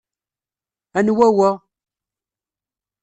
Anwa 0.97 1.27
wa? 1.37 1.49